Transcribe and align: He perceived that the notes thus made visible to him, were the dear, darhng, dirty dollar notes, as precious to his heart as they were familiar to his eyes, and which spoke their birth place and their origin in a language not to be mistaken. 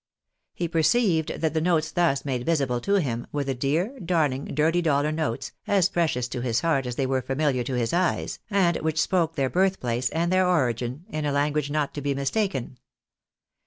He 0.55 0.67
perceived 0.67 1.29
that 1.41 1.53
the 1.53 1.61
notes 1.61 1.91
thus 1.91 2.25
made 2.25 2.43
visible 2.43 2.81
to 2.81 2.95
him, 2.95 3.27
were 3.31 3.43
the 3.43 3.53
dear, 3.53 3.99
darhng, 3.99 4.55
dirty 4.55 4.81
dollar 4.81 5.11
notes, 5.11 5.51
as 5.67 5.89
precious 5.89 6.27
to 6.29 6.41
his 6.41 6.61
heart 6.61 6.87
as 6.87 6.95
they 6.95 7.05
were 7.05 7.21
familiar 7.21 7.63
to 7.65 7.75
his 7.75 7.93
eyes, 7.93 8.39
and 8.49 8.77
which 8.77 8.99
spoke 8.99 9.35
their 9.35 9.47
birth 9.47 9.79
place 9.79 10.09
and 10.09 10.31
their 10.33 10.47
origin 10.47 11.05
in 11.09 11.23
a 11.27 11.31
language 11.31 11.69
not 11.69 11.93
to 11.93 12.01
be 12.01 12.15
mistaken. 12.15 12.79